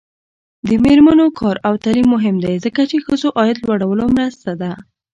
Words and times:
د 0.67 0.69
میرمنو 0.83 1.25
کار 1.39 1.55
او 1.67 1.73
تعلیم 1.83 2.07
مهم 2.15 2.35
دی 2.43 2.55
ځکه 2.65 2.81
چې 2.89 2.97
ښځو 3.05 3.27
عاید 3.39 3.57
لوړولو 3.65 4.05
مرسته 4.17 4.51
ده. 4.61 4.71